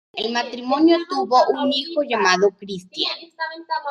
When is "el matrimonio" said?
0.13-0.97